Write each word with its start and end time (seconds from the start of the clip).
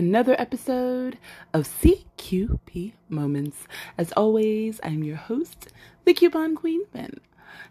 Another 0.00 0.34
episode 0.38 1.18
of 1.52 1.68
CQP 1.68 2.94
Moments. 3.10 3.66
As 3.98 4.12
always, 4.12 4.80
I'm 4.82 5.04
your 5.04 5.18
host, 5.18 5.74
the 6.06 6.14
Coupon 6.14 6.56
Queen 6.56 6.86
Pin. 6.86 7.20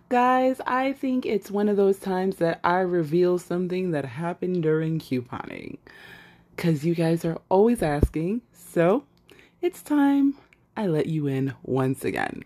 Guys, 0.10 0.62
I 0.68 0.94
think 0.94 1.26
it's 1.26 1.50
one 1.50 1.68
of 1.68 1.76
those 1.76 1.98
times 1.98 2.36
that 2.36 2.60
I 2.64 2.82
reveal 2.82 3.40
something 3.40 3.90
that 3.94 4.06
happened 4.06 4.62
during 4.62 5.00
couponing. 5.00 5.80
Because 6.56 6.86
you 6.86 6.94
guys 6.94 7.26
are 7.26 7.40
always 7.50 7.82
asking, 7.82 8.44
so 8.54 9.06
it's 9.60 9.82
time 9.82 10.36
I 10.78 10.86
let 10.86 11.08
you 11.08 11.26
in 11.26 11.56
once 11.64 12.06
again. 12.06 12.44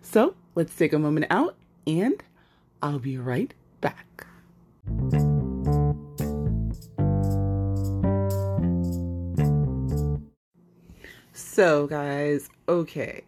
So 0.00 0.34
let's 0.54 0.74
take 0.74 0.94
a 0.94 0.98
moment 0.98 1.26
out 1.28 1.56
and 1.86 2.22
I'll 2.80 3.00
be 3.00 3.18
right 3.18 3.52
back. 3.82 4.26
So, 11.56 11.86
guys, 11.86 12.50
okay. 12.68 13.22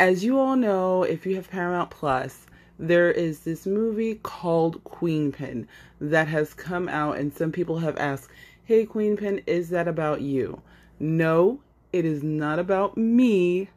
As 0.00 0.24
you 0.24 0.36
all 0.36 0.56
know, 0.56 1.04
if 1.04 1.24
you 1.24 1.36
have 1.36 1.48
Paramount 1.48 1.90
Plus, 1.90 2.44
there 2.76 3.08
is 3.08 3.38
this 3.38 3.66
movie 3.66 4.16
called 4.16 4.82
Queen 4.82 5.30
Pin 5.30 5.68
that 6.00 6.26
has 6.26 6.54
come 6.54 6.88
out, 6.88 7.18
and 7.18 7.32
some 7.32 7.52
people 7.52 7.78
have 7.78 7.96
asked, 7.98 8.30
Hey, 8.64 8.84
Queen 8.84 9.16
Pin, 9.16 9.42
is 9.46 9.68
that 9.68 9.86
about 9.86 10.22
you? 10.22 10.60
No, 10.98 11.60
it 11.92 12.04
is 12.04 12.24
not 12.24 12.58
about 12.58 12.96
me, 12.96 13.70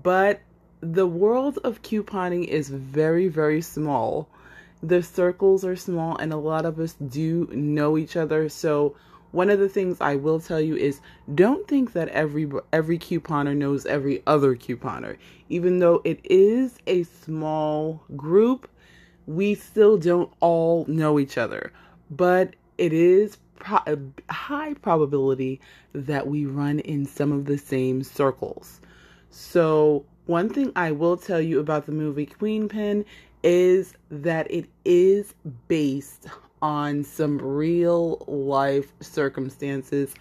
but 0.00 0.38
the 0.80 1.08
world 1.08 1.58
of 1.64 1.82
couponing 1.82 2.46
is 2.46 2.68
very, 2.68 3.26
very 3.26 3.60
small. 3.60 4.28
The 4.84 5.02
circles 5.02 5.64
are 5.64 5.74
small, 5.74 6.16
and 6.16 6.32
a 6.32 6.36
lot 6.36 6.64
of 6.64 6.78
us 6.78 6.92
do 6.92 7.48
know 7.50 7.98
each 7.98 8.14
other. 8.14 8.48
So, 8.48 8.94
one 9.32 9.50
of 9.50 9.58
the 9.58 9.68
things 9.68 10.00
I 10.00 10.16
will 10.16 10.40
tell 10.40 10.60
you 10.60 10.76
is 10.76 11.00
don't 11.34 11.66
think 11.68 11.92
that 11.92 12.08
every 12.08 12.50
every 12.72 12.98
couponer 12.98 13.56
knows 13.56 13.86
every 13.86 14.22
other 14.26 14.56
couponer. 14.56 15.16
Even 15.48 15.78
though 15.78 16.00
it 16.04 16.20
is 16.24 16.78
a 16.86 17.04
small 17.04 18.02
group, 18.16 18.68
we 19.26 19.54
still 19.54 19.96
don't 19.96 20.32
all 20.40 20.84
know 20.86 21.18
each 21.18 21.38
other. 21.38 21.72
But 22.10 22.56
it 22.78 22.92
is 22.92 23.38
pro- 23.56 23.78
a 23.86 23.98
high 24.32 24.74
probability 24.74 25.60
that 25.92 26.26
we 26.26 26.46
run 26.46 26.80
in 26.80 27.06
some 27.06 27.30
of 27.30 27.44
the 27.44 27.58
same 27.58 28.02
circles. 28.02 28.80
So, 29.30 30.04
one 30.26 30.48
thing 30.48 30.72
I 30.74 30.90
will 30.90 31.16
tell 31.16 31.40
you 31.40 31.60
about 31.60 31.86
the 31.86 31.92
movie 31.92 32.26
Queen 32.26 32.68
Pin 32.68 33.04
is 33.42 33.94
that 34.10 34.50
it 34.50 34.66
is 34.84 35.34
based 35.68 36.26
on 36.62 37.04
some 37.04 37.38
real 37.38 38.24
life 38.26 38.92
circumstances, 39.00 40.14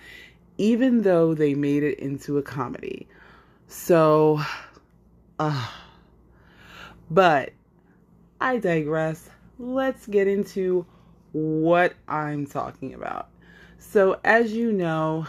even 0.57 1.01
though 1.01 1.33
they 1.33 1.53
made 1.53 1.83
it 1.83 1.99
into 1.99 2.37
a 2.37 2.41
comedy. 2.41 3.07
So, 3.67 4.41
uh, 5.37 5.67
but 7.09 7.51
I 8.41 8.57
digress. 8.57 9.29
Let's 9.57 10.07
get 10.07 10.27
into 10.27 10.85
what 11.31 11.93
I'm 12.07 12.45
talking 12.45 12.93
about. 12.93 13.29
So, 13.77 14.19
as 14.23 14.53
you 14.53 14.71
know, 14.71 15.27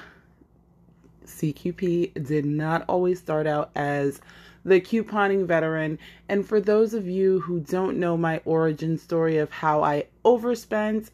CQP 1.25 2.27
did 2.27 2.45
not 2.45 2.85
always 2.89 3.19
start 3.19 3.47
out 3.47 3.71
as 3.75 4.21
the 4.65 4.81
couponing 4.81 5.47
veteran. 5.47 5.99
And 6.29 6.47
for 6.47 6.61
those 6.61 6.95
of 6.95 7.09
you 7.09 7.41
who 7.41 7.61
don't 7.61 7.99
know 7.99 8.17
my 8.17 8.41
origin 8.45 8.99
story 8.99 9.39
of 9.39 9.51
how 9.51 9.83
I 9.83 10.07
overspent, 10.25 11.11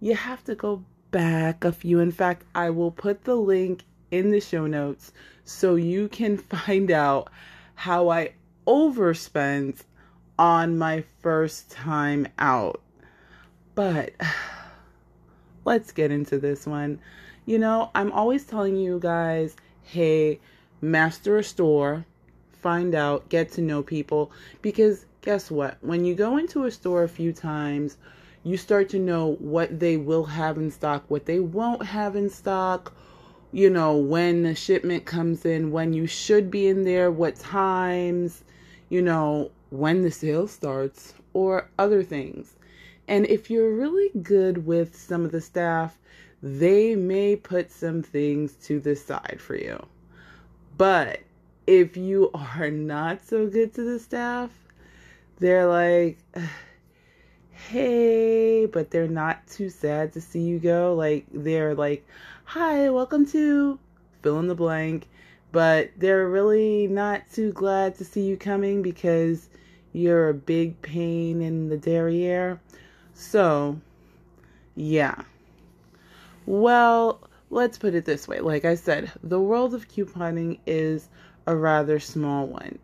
you 0.00 0.14
have 0.14 0.42
to 0.44 0.54
go 0.54 0.84
back 1.10 1.64
a 1.64 1.72
few. 1.72 1.98
In 2.00 2.12
fact, 2.12 2.44
I 2.54 2.70
will 2.70 2.90
put 2.90 3.24
the 3.24 3.36
link 3.36 3.82
in 4.10 4.30
the 4.30 4.40
show 4.40 4.66
notes 4.66 5.12
so 5.44 5.74
you 5.74 6.08
can 6.08 6.36
find 6.38 6.90
out 6.90 7.30
how 7.74 8.08
I 8.08 8.32
overspent 8.66 9.84
on 10.38 10.78
my 10.78 11.04
first 11.20 11.70
time 11.70 12.26
out. 12.38 12.80
But 13.74 14.12
let's 15.64 15.92
get 15.92 16.10
into 16.10 16.38
this 16.38 16.66
one. 16.66 16.98
You 17.46 17.58
know, 17.58 17.90
I'm 17.94 18.12
always 18.12 18.44
telling 18.44 18.76
you 18.76 18.98
guys, 19.00 19.56
hey, 19.82 20.40
master 20.80 21.38
a 21.38 21.44
store, 21.44 22.04
find 22.62 22.94
out, 22.94 23.28
get 23.28 23.52
to 23.52 23.60
know 23.60 23.82
people. 23.82 24.30
Because 24.62 25.06
guess 25.22 25.50
what? 25.50 25.78
When 25.80 26.04
you 26.04 26.14
go 26.14 26.36
into 26.36 26.64
a 26.64 26.70
store 26.70 27.02
a 27.02 27.08
few 27.08 27.32
times, 27.32 27.96
you 28.42 28.56
start 28.56 28.88
to 28.90 28.98
know 28.98 29.34
what 29.34 29.80
they 29.80 29.96
will 29.96 30.24
have 30.24 30.56
in 30.56 30.70
stock, 30.70 31.04
what 31.08 31.26
they 31.26 31.40
won't 31.40 31.84
have 31.84 32.16
in 32.16 32.30
stock, 32.30 32.94
you 33.52 33.68
know, 33.68 33.96
when 33.96 34.42
the 34.42 34.54
shipment 34.54 35.04
comes 35.04 35.44
in, 35.44 35.72
when 35.72 35.92
you 35.92 36.06
should 36.06 36.50
be 36.50 36.68
in 36.68 36.84
there, 36.84 37.10
what 37.10 37.36
times, 37.36 38.44
you 38.88 39.02
know, 39.02 39.50
when 39.70 40.02
the 40.02 40.10
sale 40.10 40.46
starts, 40.46 41.14
or 41.32 41.68
other 41.78 42.02
things. 42.02 42.54
And 43.08 43.26
if 43.26 43.50
you're 43.50 43.74
really 43.74 44.10
good 44.22 44.66
with 44.66 44.96
some 44.96 45.24
of 45.24 45.32
the 45.32 45.40
staff, 45.40 45.98
they 46.42 46.94
may 46.94 47.36
put 47.36 47.70
some 47.70 48.02
things 48.02 48.54
to 48.66 48.80
the 48.80 48.96
side 48.96 49.38
for 49.40 49.56
you. 49.56 49.84
But 50.78 51.20
if 51.70 51.96
you 51.96 52.32
are 52.34 52.68
not 52.68 53.24
so 53.24 53.46
good 53.46 53.72
to 53.72 53.84
the 53.84 54.00
staff, 54.00 54.50
they're 55.38 55.68
like, 55.68 56.18
hey, 57.52 58.66
but 58.66 58.90
they're 58.90 59.06
not 59.06 59.46
too 59.46 59.70
sad 59.70 60.12
to 60.14 60.20
see 60.20 60.40
you 60.40 60.58
go. 60.58 60.94
Like, 60.94 61.26
they're 61.32 61.76
like, 61.76 62.04
hi, 62.42 62.90
welcome 62.90 63.24
to 63.26 63.78
fill 64.20 64.40
in 64.40 64.48
the 64.48 64.54
blank. 64.56 65.06
But 65.52 65.92
they're 65.96 66.28
really 66.28 66.88
not 66.88 67.22
too 67.32 67.52
glad 67.52 67.94
to 67.98 68.04
see 68.04 68.22
you 68.22 68.36
coming 68.36 68.82
because 68.82 69.48
you're 69.92 70.30
a 70.30 70.34
big 70.34 70.82
pain 70.82 71.40
in 71.40 71.68
the 71.68 71.76
derriere. 71.76 72.60
So, 73.14 73.80
yeah. 74.74 75.22
Well, 76.46 77.20
let's 77.48 77.78
put 77.78 77.94
it 77.94 78.06
this 78.06 78.26
way. 78.26 78.40
Like 78.40 78.64
I 78.64 78.74
said, 78.74 79.12
the 79.22 79.40
world 79.40 79.72
of 79.72 79.86
couponing 79.86 80.58
is 80.66 81.08
a 81.46 81.56
rather 81.56 81.98
small 81.98 82.46
one. 82.46 82.78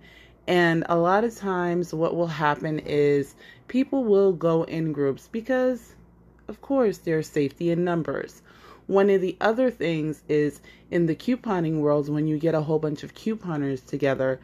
And 0.46 0.84
a 0.88 0.96
lot 0.96 1.24
of 1.24 1.36
times, 1.36 1.92
what 1.92 2.14
will 2.14 2.28
happen 2.28 2.78
is 2.78 3.34
people 3.68 4.04
will 4.04 4.32
go 4.32 4.62
in 4.62 4.92
groups 4.92 5.28
because, 5.30 5.94
of 6.48 6.60
course, 6.60 6.98
there's 6.98 7.28
safety 7.28 7.70
in 7.70 7.84
numbers. 7.84 8.42
One 8.86 9.10
of 9.10 9.20
the 9.20 9.36
other 9.40 9.70
things 9.70 10.22
is 10.28 10.60
in 10.92 11.06
the 11.06 11.16
couponing 11.16 11.80
world, 11.80 12.08
when 12.08 12.28
you 12.28 12.38
get 12.38 12.54
a 12.54 12.60
whole 12.60 12.78
bunch 12.78 13.02
of 13.02 13.14
couponers 13.14 13.84
together, 13.84 14.40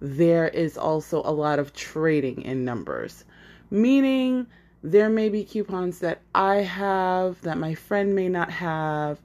there 0.00 0.48
is 0.48 0.76
also 0.76 1.22
a 1.24 1.32
lot 1.32 1.58
of 1.58 1.72
trading 1.72 2.42
in 2.42 2.66
numbers. 2.66 3.24
Meaning, 3.70 4.46
there 4.82 5.08
may 5.08 5.30
be 5.30 5.42
coupons 5.42 6.00
that 6.00 6.20
I 6.34 6.56
have 6.56 7.40
that 7.42 7.56
my 7.56 7.74
friend 7.74 8.14
may 8.14 8.28
not 8.28 8.50
have, 8.50 9.18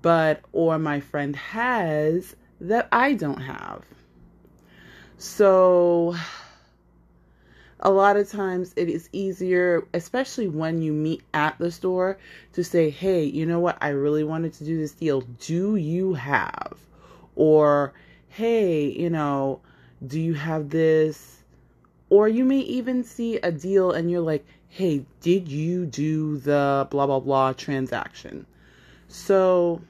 but, 0.00 0.40
or 0.52 0.78
my 0.78 1.00
friend 1.00 1.36
has 1.36 2.34
that 2.60 2.88
I 2.92 3.14
don't 3.14 3.40
have. 3.40 3.84
So, 5.16 6.14
a 7.80 7.90
lot 7.90 8.16
of 8.16 8.28
times 8.28 8.72
it 8.76 8.88
is 8.88 9.08
easier, 9.12 9.86
especially 9.94 10.48
when 10.48 10.82
you 10.82 10.92
meet 10.92 11.22
at 11.34 11.58
the 11.58 11.70
store, 11.70 12.18
to 12.52 12.64
say, 12.64 12.90
hey, 12.90 13.24
you 13.24 13.46
know 13.46 13.60
what? 13.60 13.78
I 13.80 13.88
really 13.90 14.24
wanted 14.24 14.52
to 14.54 14.64
do 14.64 14.78
this 14.78 14.92
deal. 14.92 15.20
Do 15.40 15.76
you 15.76 16.14
have? 16.14 16.78
Or, 17.36 17.92
hey, 18.28 18.86
you 18.88 19.10
know, 19.10 19.60
do 20.04 20.20
you 20.20 20.34
have 20.34 20.70
this? 20.70 21.42
Or 22.10 22.28
you 22.28 22.44
may 22.44 22.60
even 22.60 23.04
see 23.04 23.36
a 23.36 23.52
deal 23.52 23.92
and 23.92 24.10
you're 24.10 24.20
like, 24.20 24.44
hey, 24.68 25.04
did 25.20 25.48
you 25.48 25.86
do 25.86 26.38
the 26.38 26.88
blah, 26.90 27.06
blah, 27.06 27.20
blah 27.20 27.52
transaction? 27.52 28.46
So, 29.08 29.80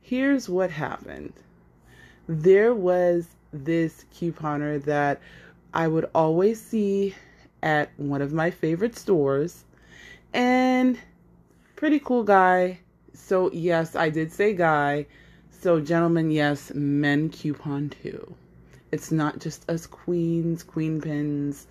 here's 0.00 0.48
what 0.48 0.70
happened 0.70 1.32
there 2.26 2.74
was 2.74 3.28
this 3.52 4.04
couponer 4.14 4.82
that 4.84 5.20
I 5.72 5.88
would 5.88 6.08
always 6.14 6.60
see 6.60 7.14
at 7.62 7.90
one 7.96 8.22
of 8.22 8.32
my 8.32 8.50
favorite 8.50 8.96
stores. 8.96 9.64
And 10.32 10.98
pretty 11.76 11.98
cool 11.98 12.24
guy. 12.24 12.78
So, 13.12 13.50
yes, 13.52 13.94
I 13.94 14.08
did 14.10 14.32
say 14.32 14.54
guy. 14.54 15.06
So, 15.50 15.80
gentlemen, 15.80 16.30
yes, 16.30 16.72
men 16.74 17.30
coupon 17.30 17.90
too. 17.90 18.34
It's 18.92 19.10
not 19.10 19.40
just 19.40 19.68
us 19.68 19.86
queens, 19.86 20.62
queen 20.62 21.00
pins, 21.00 21.66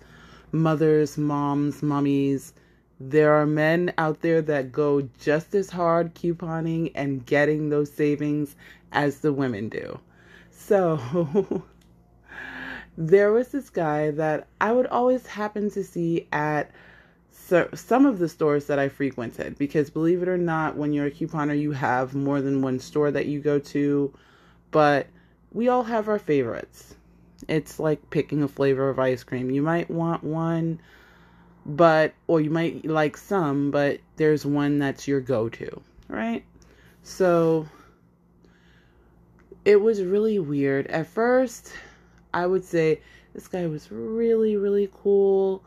mothers, 0.52 1.16
moms, 1.16 1.82
mummies. 1.82 2.52
There 3.00 3.34
are 3.34 3.46
men 3.46 3.92
out 3.98 4.20
there 4.20 4.42
that 4.42 4.72
go 4.72 5.08
just 5.20 5.54
as 5.54 5.70
hard 5.70 6.14
couponing 6.14 6.92
and 6.94 7.24
getting 7.24 7.68
those 7.68 7.92
savings 7.92 8.56
as 8.92 9.18
the 9.18 9.32
women 9.32 9.68
do. 9.68 9.98
So 10.66 11.62
there 12.96 13.32
was 13.32 13.48
this 13.48 13.68
guy 13.68 14.12
that 14.12 14.46
I 14.62 14.72
would 14.72 14.86
always 14.86 15.26
happen 15.26 15.70
to 15.72 15.84
see 15.84 16.26
at 16.32 16.70
so, 17.30 17.68
some 17.74 18.06
of 18.06 18.18
the 18.18 18.30
stores 18.30 18.64
that 18.66 18.78
I 18.78 18.88
frequented 18.88 19.58
because 19.58 19.90
believe 19.90 20.22
it 20.22 20.28
or 20.28 20.38
not, 20.38 20.76
when 20.76 20.94
you're 20.94 21.06
a 21.06 21.10
couponer, 21.10 21.60
you 21.60 21.72
have 21.72 22.14
more 22.14 22.40
than 22.40 22.62
one 22.62 22.80
store 22.80 23.10
that 23.10 23.26
you 23.26 23.40
go 23.40 23.58
to, 23.58 24.14
but 24.70 25.06
we 25.52 25.68
all 25.68 25.82
have 25.82 26.08
our 26.08 26.18
favorites. 26.18 26.94
It's 27.46 27.78
like 27.78 28.08
picking 28.08 28.42
a 28.42 28.48
flavor 28.48 28.88
of 28.88 28.98
ice 28.98 29.22
cream. 29.22 29.50
You 29.50 29.60
might 29.60 29.90
want 29.90 30.24
one, 30.24 30.80
but, 31.66 32.14
or 32.26 32.40
you 32.40 32.48
might 32.48 32.86
like 32.86 33.18
some, 33.18 33.70
but 33.70 34.00
there's 34.16 34.46
one 34.46 34.78
that's 34.78 35.06
your 35.06 35.20
go 35.20 35.50
to, 35.50 35.82
right? 36.08 36.42
So, 37.02 37.68
it 39.64 39.80
was 39.80 40.02
really 40.02 40.38
weird. 40.38 40.86
At 40.88 41.06
first, 41.06 41.72
I 42.32 42.46
would 42.46 42.64
say 42.64 43.00
this 43.34 43.48
guy 43.48 43.66
was 43.66 43.90
really, 43.90 44.56
really 44.56 44.90
cool 44.92 45.62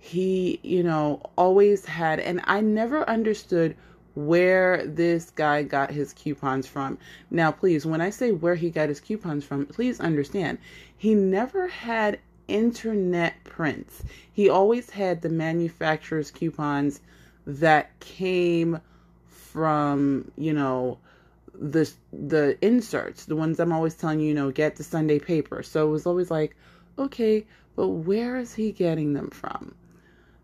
he, 0.00 0.58
you 0.62 0.82
know, 0.82 1.20
always 1.36 1.84
had, 1.84 2.20
and 2.20 2.40
I 2.44 2.62
never 2.62 3.08
understood 3.08 3.76
where 4.14 4.84
this 4.86 5.30
guy 5.30 5.62
got 5.62 5.90
his 5.90 6.14
coupons 6.14 6.66
from. 6.66 6.98
Now, 7.30 7.52
please, 7.52 7.84
when 7.84 8.00
I 8.00 8.10
say 8.10 8.32
where 8.32 8.54
he 8.54 8.70
got 8.70 8.88
his 8.88 8.98
coupons 8.98 9.44
from, 9.44 9.66
please 9.66 10.00
understand, 10.00 10.58
he 10.96 11.14
never 11.14 11.68
had 11.68 12.18
internet 12.48 13.44
prints. 13.44 14.02
He 14.32 14.48
always 14.48 14.90
had 14.90 15.20
the 15.20 15.28
manufacturer's 15.28 16.30
coupons 16.30 17.00
that 17.46 18.00
came 18.00 18.80
from, 19.28 20.32
you 20.36 20.54
know, 20.54 20.98
the 21.60 21.90
the 22.12 22.58
inserts, 22.64 23.26
the 23.26 23.36
ones 23.36 23.60
I'm 23.60 23.72
always 23.72 23.94
telling 23.94 24.20
you, 24.20 24.28
you 24.28 24.34
know, 24.34 24.50
get 24.50 24.76
the 24.76 24.82
Sunday 24.84 25.18
paper. 25.18 25.62
So 25.62 25.86
it 25.86 25.90
was 25.90 26.06
always 26.06 26.30
like, 26.30 26.56
okay, 26.98 27.46
but 27.76 27.88
where 27.88 28.38
is 28.38 28.54
he 28.54 28.72
getting 28.72 29.12
them 29.12 29.30
from? 29.30 29.74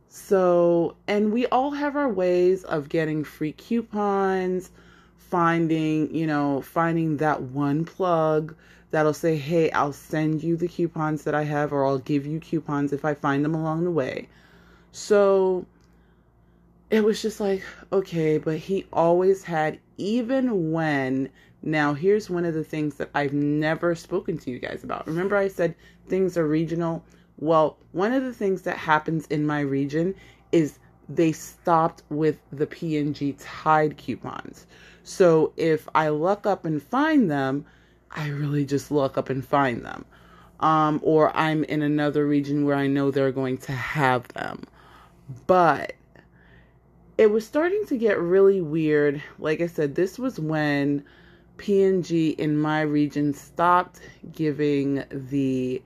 So, 0.09 0.97
and 1.07 1.33
we 1.33 1.47
all 1.47 1.71
have 1.73 1.97
our 1.97 2.09
ways 2.09 2.65
of 2.65 2.89
getting 2.89 3.25
free 3.25 3.53
coupons, 3.53 4.71
finding, 5.17 6.15
you 6.15 6.27
know, 6.27 6.61
finding 6.61 7.17
that 7.19 7.43
one 7.43 7.85
plug 7.85 8.55
that'll 8.91 9.15
say, 9.15 9.37
hey, 9.37 9.71
I'll 9.73 9.93
send 9.93 10.43
you 10.43 10.57
the 10.57 10.69
coupons 10.69 11.25
that 11.25 11.35
I 11.35 11.45
have, 11.45 11.73
or 11.73 11.87
I'll 11.87 11.99
give 11.99 12.25
you 12.27 12.41
coupons 12.41 12.93
if 12.93 13.05
I 13.05 13.15
find 13.15 13.45
them 13.45 13.55
along 13.55 13.85
the 13.85 13.91
way. 13.91 14.29
So 14.93 15.67
it 16.91 17.05
was 17.05 17.21
just 17.21 17.41
like, 17.41 17.63
okay, 17.93 18.39
but 18.39 18.59
he 18.59 18.87
always 18.93 19.43
had, 19.43 19.79
even 19.97 20.71
when, 20.73 21.29
now 21.63 21.95
here's 21.95 22.31
one 22.31 22.45
of 22.45 22.55
the 22.55 22.65
things 22.65 22.95
that 22.97 23.11
I've 23.15 23.33
never 23.33 23.95
spoken 23.95 24.39
to 24.39 24.51
you 24.51 24.59
guys 24.59 24.85
about. 24.85 25.07
Remember, 25.07 25.37
I 25.37 25.49
said 25.49 25.75
things 26.09 26.37
are 26.37 26.47
regional? 26.47 27.05
Well, 27.39 27.77
one 27.93 28.13
of 28.13 28.23
the 28.23 28.33
things 28.33 28.63
that 28.63 28.79
happens 28.79 29.27
in 29.27 29.47
my 29.47 29.61
region 29.61 30.15
is 30.53 30.79
they 31.09 31.33
stopped 31.33 32.03
with 32.09 32.39
the 32.53 32.67
P&G 32.67 33.37
Tide 33.39 33.97
coupons. 33.97 34.67
So 35.03 35.53
if 35.57 35.89
I 35.95 36.09
look 36.09 36.47
up 36.47 36.65
and 36.65 36.83
find 36.83 37.31
them, 37.31 37.65
I 38.11 38.29
really 38.29 38.65
just 38.65 38.91
look 38.91 39.19
up 39.19 39.29
and 39.29 39.45
find 39.45 39.85
them. 39.85 40.05
Um, 40.61 41.01
or 41.03 41.37
I'm 41.37 41.65
in 41.65 41.83
another 41.83 42.27
region 42.27 42.65
where 42.65 42.77
I 42.77 42.87
know 42.87 43.11
they're 43.11 43.33
going 43.33 43.59
to 43.59 43.73
have 43.73 44.27
them. 44.29 44.63
But 45.47 45.93
it 47.19 47.31
was 47.31 47.47
starting 47.47 47.85
to 47.87 47.97
get 47.97 48.19
really 48.19 48.61
weird. 48.61 49.23
Like 49.39 49.61
I 49.61 49.67
said, 49.67 49.95
this 49.95 50.19
was 50.19 50.39
when 50.39 51.05
P&G 51.57 52.31
in 52.31 52.59
my 52.59 52.83
region 52.83 53.33
stopped 53.33 54.01
giving 54.33 55.05
the 55.11 55.83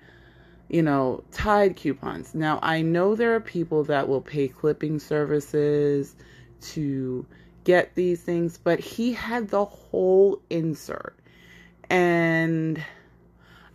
you 0.70 0.82
know, 0.82 1.24
Tide 1.32 1.74
coupons. 1.74 2.32
Now, 2.32 2.60
I 2.62 2.80
know 2.80 3.16
there 3.16 3.34
are 3.34 3.40
people 3.40 3.82
that 3.84 4.08
will 4.08 4.20
pay 4.20 4.46
clipping 4.46 5.00
services 5.00 6.14
to 6.60 7.26
get 7.64 7.94
these 7.96 8.22
things, 8.22 8.56
but 8.56 8.78
he 8.78 9.12
had 9.12 9.48
the 9.48 9.64
whole 9.64 10.40
insert. 10.48 11.16
And 11.90 12.82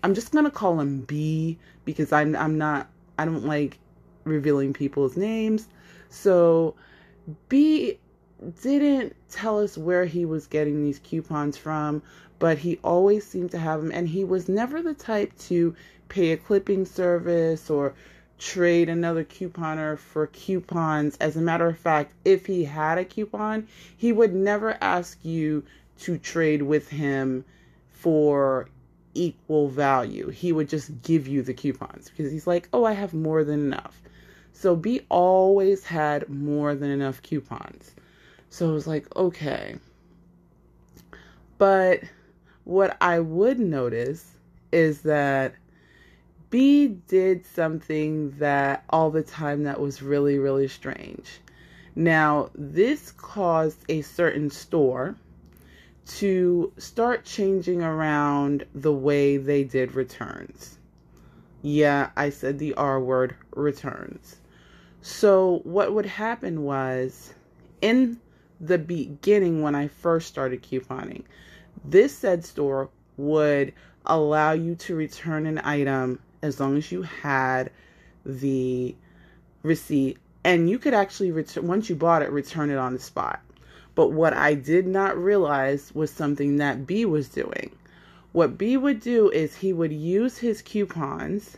I'm 0.04 0.14
just 0.14 0.32
going 0.32 0.46
to 0.46 0.52
call 0.52 0.80
him 0.80 1.02
B 1.02 1.60
because 1.84 2.14
I'm 2.14 2.34
I'm 2.34 2.58
not 2.58 2.90
I 3.20 3.26
don't 3.26 3.46
like 3.46 3.78
revealing 4.24 4.72
people's 4.72 5.18
names. 5.18 5.68
So, 6.10 6.76
B 7.50 8.00
didn't 8.62 9.16
tell 9.30 9.60
us 9.60 9.78
where 9.78 10.06
he 10.06 10.26
was 10.26 10.48
getting 10.48 10.84
these 10.84 11.00
coupons 11.00 11.58
from, 11.58 12.04
but 12.38 12.60
he 12.60 12.80
always 12.84 13.26
seemed 13.26 13.52
to 13.52 13.58
have 13.58 13.82
them 13.82 13.92
and 13.92 14.10
he 14.10 14.24
was 14.24 14.48
never 14.48 14.82
the 14.82 14.94
type 14.94 15.36
to 15.40 15.76
pay 16.10 16.32
a 16.32 16.38
clipping 16.38 16.86
service 16.86 17.70
or 17.70 17.94
trade 18.38 18.90
another 18.90 19.24
couponer 19.24 19.98
for 19.98 20.28
coupons. 20.28 21.18
As 21.20 21.36
a 21.36 21.42
matter 21.42 21.68
of 21.68 21.78
fact, 21.78 22.14
if 22.26 22.46
he 22.46 22.66
had 22.66 22.98
a 22.98 23.06
coupon, 23.06 23.68
he 23.96 24.12
would 24.12 24.34
never 24.34 24.78
ask 24.82 25.18
you 25.24 25.64
to 26.00 26.18
trade 26.18 26.62
with 26.62 26.90
him 26.90 27.46
for 27.90 28.68
equal 29.14 29.70
value. 29.70 30.30
He 30.30 30.52
would 30.52 30.70
just 30.70 31.02
give 31.02 31.28
you 31.28 31.42
the 31.42 31.54
coupons 31.54 32.10
because 32.10 32.32
he's 32.32 32.46
like, 32.46 32.68
oh, 32.74 32.84
I 32.84 32.92
have 32.92 33.14
more 33.14 33.44
than 33.44 33.62
enough. 33.62 34.02
So 34.58 34.74
B 34.74 35.02
always 35.10 35.84
had 35.84 36.30
more 36.30 36.76
than 36.76 36.90
enough 36.90 37.22
coupons. 37.22 37.94
So 38.50 38.70
it 38.70 38.74
was 38.74 38.88
like, 38.88 39.14
okay. 39.14 39.76
But 41.58 42.00
what 42.64 42.96
I 43.02 43.20
would 43.20 43.60
notice 43.60 44.26
is 44.72 45.02
that 45.02 45.56
B 46.50 46.88
did 46.88 47.46
something 47.46 48.32
that 48.38 48.86
all 48.90 49.12
the 49.12 49.24
time 49.24 49.64
that 49.64 49.82
was 49.82 50.02
really, 50.02 50.40
really 50.40 50.70
strange. 50.70 51.42
Now, 51.94 52.50
this 52.56 53.12
caused 53.12 53.84
a 53.90 54.04
certain 54.04 54.50
store 54.50 55.18
to 56.08 56.72
start 56.78 57.26
changing 57.26 57.84
around 57.84 58.66
the 58.74 58.94
way 58.94 59.36
they 59.36 59.66
did 59.66 59.96
returns. 59.96 60.78
Yeah, 61.62 62.12
I 62.16 62.30
said 62.30 62.58
the 62.58 62.74
R 62.76 63.02
word 63.02 63.36
returns. 63.54 64.38
So, 65.08 65.60
what 65.66 65.94
would 65.94 66.08
happen 66.08 66.64
was 66.64 67.36
in 67.80 68.20
the 68.60 68.80
beginning, 68.80 69.62
when 69.62 69.76
I 69.76 69.88
first 69.88 70.28
started 70.28 70.64
couponing, 70.64 71.26
this 71.84 72.18
said 72.18 72.44
store 72.44 72.90
would 73.16 73.74
allow 74.08 74.54
you 74.54 74.74
to 74.78 74.96
return 74.96 75.46
an 75.46 75.62
item 75.64 76.18
as 76.42 76.60
long 76.60 76.76
as 76.76 76.92
you 76.92 77.04
had 77.04 77.70
the 78.26 78.96
receipt 79.62 80.18
and 80.44 80.72
you 80.72 80.80
could 80.80 80.96
actually 80.96 81.30
return 81.32 81.68
once 81.68 81.88
you 81.88 81.96
bought 81.96 82.24
it 82.24 82.32
return 82.32 82.72
it 82.72 82.78
on 82.80 82.94
the 82.94 83.00
spot. 83.00 83.42
But 83.94 84.12
what 84.12 84.34
i 84.34 84.56
did 84.56 84.88
not 84.88 85.16
realize 85.16 85.94
was 85.94 86.10
something 86.10 86.58
that 86.58 86.88
b 86.88 87.06
was 87.06 87.30
doing. 87.30 87.76
What 88.32 88.58
b 88.58 88.76
would 88.76 89.02
do 89.02 89.30
is 89.30 89.58
he 89.58 89.72
would 89.72 89.94
use 89.94 90.40
his 90.40 90.64
coupons 90.64 91.58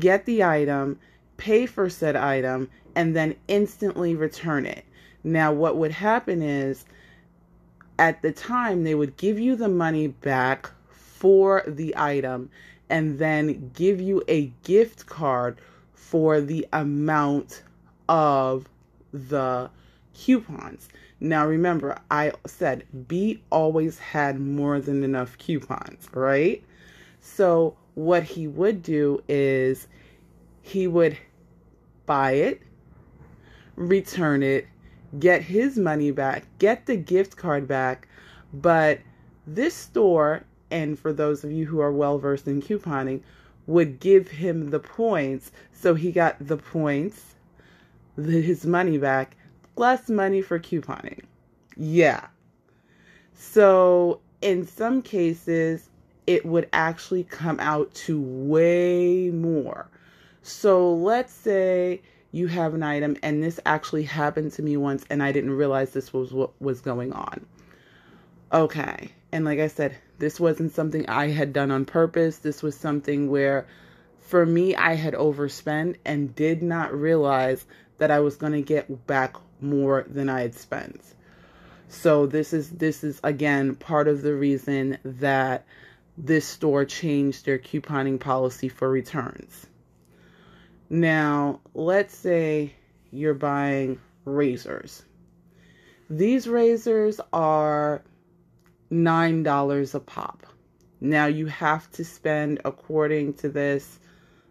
get 0.00 0.26
the 0.26 0.42
item 0.42 0.98
pay 1.36 1.66
for 1.66 1.88
said 1.88 2.16
item 2.16 2.68
and 2.94 3.14
then 3.14 3.34
instantly 3.48 4.14
return 4.14 4.66
it 4.66 4.84
now 5.24 5.52
what 5.52 5.76
would 5.76 5.92
happen 5.92 6.42
is 6.42 6.84
at 7.98 8.22
the 8.22 8.32
time 8.32 8.84
they 8.84 8.94
would 8.94 9.16
give 9.16 9.38
you 9.38 9.56
the 9.56 9.68
money 9.68 10.08
back 10.08 10.70
for 10.90 11.62
the 11.66 11.94
item 11.96 12.50
and 12.88 13.18
then 13.18 13.70
give 13.74 14.00
you 14.00 14.22
a 14.28 14.52
gift 14.62 15.06
card 15.06 15.58
for 15.94 16.40
the 16.40 16.66
amount 16.72 17.62
of 18.08 18.68
the 19.12 19.70
coupons. 20.14 20.88
Now 21.18 21.46
remember, 21.46 21.98
I 22.10 22.32
said 22.46 22.84
B 23.08 23.42
always 23.50 23.98
had 23.98 24.38
more 24.38 24.80
than 24.80 25.02
enough 25.02 25.36
coupons, 25.38 26.06
right? 26.12 26.62
So 27.20 27.76
what 27.94 28.22
he 28.22 28.46
would 28.46 28.82
do 28.82 29.22
is 29.28 29.88
he 30.66 30.88
would 30.88 31.16
buy 32.06 32.32
it, 32.32 32.60
return 33.76 34.42
it, 34.42 34.66
get 35.20 35.42
his 35.42 35.78
money 35.78 36.10
back, 36.10 36.44
get 36.58 36.86
the 36.86 36.96
gift 36.96 37.36
card 37.36 37.68
back, 37.68 38.08
but 38.52 38.98
this 39.46 39.74
store 39.74 40.44
and 40.72 40.98
for 40.98 41.12
those 41.12 41.44
of 41.44 41.52
you 41.52 41.66
who 41.66 41.78
are 41.80 41.92
well 41.92 42.18
versed 42.18 42.48
in 42.48 42.60
couponing, 42.60 43.20
would 43.68 44.00
give 44.00 44.28
him 44.28 44.70
the 44.70 44.80
points. 44.80 45.52
So 45.72 45.94
he 45.94 46.10
got 46.10 46.36
the 46.44 46.56
points, 46.56 47.36
his 48.16 48.66
money 48.66 48.98
back, 48.98 49.36
plus 49.76 50.08
money 50.08 50.42
for 50.42 50.58
couponing. 50.58 51.22
Yeah. 51.76 52.26
So 53.34 54.20
in 54.40 54.66
some 54.66 55.00
cases, 55.00 55.90
it 56.26 56.44
would 56.44 56.68
actually 56.72 57.22
come 57.22 57.60
out 57.60 57.94
to 57.94 58.20
way 58.20 59.30
more. 59.30 59.88
So 60.46 60.94
let's 60.94 61.32
say 61.32 62.02
you 62.30 62.46
have 62.46 62.72
an 62.72 62.84
item, 62.84 63.16
and 63.20 63.42
this 63.42 63.58
actually 63.66 64.04
happened 64.04 64.52
to 64.52 64.62
me 64.62 64.76
once, 64.76 65.04
and 65.10 65.20
I 65.20 65.32
didn't 65.32 65.50
realize 65.50 65.90
this 65.90 66.12
was 66.12 66.32
what 66.32 66.52
was 66.62 66.80
going 66.80 67.12
on. 67.12 67.44
Okay. 68.52 69.10
And 69.32 69.44
like 69.44 69.58
I 69.58 69.66
said, 69.66 69.96
this 70.20 70.38
wasn't 70.38 70.72
something 70.72 71.08
I 71.08 71.30
had 71.30 71.52
done 71.52 71.72
on 71.72 71.84
purpose. 71.84 72.38
This 72.38 72.62
was 72.62 72.76
something 72.76 73.28
where, 73.28 73.66
for 74.20 74.46
me, 74.46 74.76
I 74.76 74.94
had 74.94 75.16
overspent 75.16 75.96
and 76.04 76.32
did 76.36 76.62
not 76.62 76.94
realize 76.94 77.66
that 77.98 78.12
I 78.12 78.20
was 78.20 78.36
going 78.36 78.52
to 78.52 78.62
get 78.62 79.08
back 79.08 79.34
more 79.60 80.06
than 80.08 80.28
I 80.28 80.42
had 80.42 80.54
spent. 80.54 81.02
So 81.88 82.26
this 82.26 82.52
is 82.52 82.70
this 82.70 83.02
is 83.02 83.18
again 83.24 83.74
part 83.74 84.06
of 84.06 84.22
the 84.22 84.34
reason 84.34 84.98
that 85.04 85.66
this 86.16 86.46
store 86.46 86.84
changed 86.84 87.46
their 87.46 87.58
couponing 87.58 88.20
policy 88.20 88.68
for 88.68 88.88
returns. 88.88 89.66
Now, 90.88 91.60
let's 91.74 92.16
say 92.16 92.74
you're 93.10 93.34
buying 93.34 93.98
razors. 94.24 95.04
These 96.08 96.46
razors 96.46 97.20
are 97.32 98.02
$9 98.92 99.94
a 99.94 100.00
pop. 100.00 100.46
Now 101.00 101.26
you 101.26 101.46
have 101.46 101.90
to 101.92 102.04
spend 102.04 102.60
according 102.64 103.34
to 103.34 103.48
this, 103.48 103.98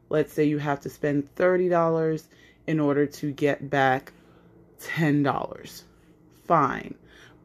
let's 0.10 0.34
say 0.34 0.44
you 0.44 0.58
have 0.58 0.82
to 0.82 0.90
spend 0.90 1.34
$30 1.36 2.28
in 2.68 2.80
order 2.80 3.06
to 3.06 3.32
get 3.32 3.70
back 3.70 4.12
$10. 4.82 5.84
Fine. 6.46 6.96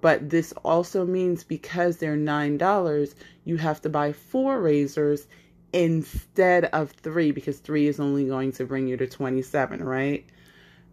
But 0.01 0.31
this 0.31 0.53
also 0.65 1.07
means 1.07 1.45
because 1.45 1.99
they're 1.99 2.17
$9, 2.17 3.15
you 3.45 3.57
have 3.57 3.81
to 3.83 3.89
buy 3.89 4.13
four 4.13 4.61
razors 4.61 5.27
instead 5.73 6.67
of 6.67 6.91
three 6.91 7.31
because 7.31 7.59
three 7.59 7.87
is 7.87 8.01
only 8.01 8.27
going 8.27 8.53
to 8.53 8.65
bring 8.65 8.89
you 8.89 8.97
to 8.97 9.07
27, 9.07 9.83
right? 9.83 10.25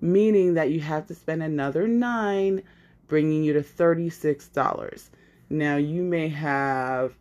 Meaning 0.01 0.53
that 0.55 0.69
you 0.69 0.79
have 0.81 1.07
to 1.07 1.15
spend 1.15 1.41
another 1.41 1.87
nine, 1.87 2.63
bringing 3.07 3.43
you 3.43 3.53
to 3.53 3.61
$36. 3.61 5.09
Now 5.49 5.77
you 5.77 6.03
may 6.03 6.27
have 6.29 7.13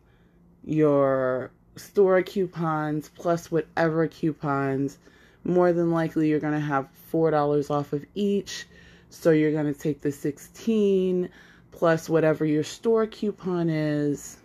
your 0.63 1.51
store 1.75 2.21
coupons 2.21 3.09
plus 3.15 3.51
whatever 3.51 4.07
coupons. 4.07 4.97
More 5.43 5.71
than 5.71 5.91
likely, 5.91 6.29
you're 6.29 6.39
going 6.39 6.53
to 6.53 6.59
have 6.59 6.89
$4 7.11 7.71
off 7.71 7.93
of 7.93 8.05
each. 8.15 8.67
So 9.09 9.31
you're 9.31 9.53
going 9.53 9.73
to 9.73 9.79
take 9.79 10.01
the 10.01 10.11
16 10.11 11.29
plus 11.71 12.09
whatever 12.09 12.45
your 12.45 12.63
store 12.63 13.07
coupon 13.07 13.69
is. 13.69 14.37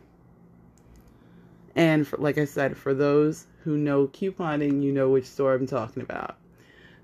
And 1.75 2.07
for, 2.07 2.19
like 2.19 2.38
I 2.38 2.45
said, 2.45 2.76
for 2.76 2.95
those 2.95 3.47
who 3.64 3.76
know 3.76 4.09
couponing, 4.09 4.83
you 4.83 4.93
know 4.93 5.09
which 5.09 5.25
store 5.25 5.55
I'm 5.55 5.67
talking 5.67 6.02
about. 6.02 6.37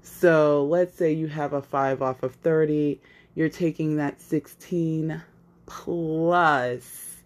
So 0.03 0.65
let's 0.65 0.97
say 0.97 1.13
you 1.13 1.27
have 1.29 1.53
a 1.53 1.63
5 1.63 2.03
off 2.03 2.23
of 2.23 2.35
30, 2.37 3.01
you're 3.35 3.49
taking 3.49 3.97
that 3.97 4.21
16 4.21 5.23
plus 5.67 7.17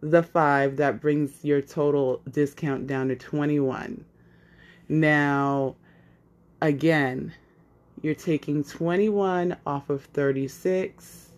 the 0.00 0.22
5 0.22 0.76
that 0.76 1.00
brings 1.00 1.44
your 1.44 1.60
total 1.60 2.22
discount 2.30 2.86
down 2.86 3.08
to 3.08 3.16
21. 3.16 4.04
Now, 4.88 5.76
again, 6.60 7.32
you're 8.02 8.14
taking 8.14 8.64
21 8.64 9.56
off 9.66 9.90
of 9.90 10.04
36 10.06 11.30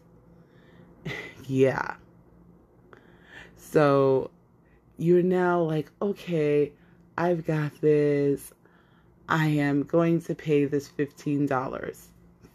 yeah. 1.47 1.95
So 3.57 4.31
you're 4.99 5.23
now 5.23 5.61
like, 5.61 5.91
okay, 6.01 6.73
I've 7.17 7.47
got 7.47 7.81
this. 7.81 8.53
I 9.29 9.47
am 9.47 9.85
going 9.85 10.21
to 10.23 10.35
pay 10.35 10.65
this 10.65 10.89
$15. 10.89 11.97